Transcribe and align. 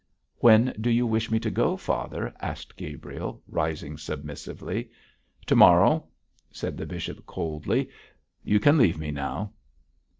'When 0.39 0.73
do 0.81 0.89
you 0.89 1.05
wish 1.05 1.29
me 1.29 1.39
to 1.41 1.51
go, 1.51 1.77
father?' 1.77 2.33
asked 2.41 2.75
Gabriel, 2.75 3.39
rising 3.47 3.99
submissively. 3.99 4.89
'To 5.45 5.55
morrow,' 5.55 6.07
said 6.49 6.75
the 6.75 6.87
bishop, 6.87 7.23
coldly. 7.27 7.87
'You 8.43 8.59
can 8.59 8.79
leave 8.79 8.97
me 8.97 9.11
now.' 9.11 9.53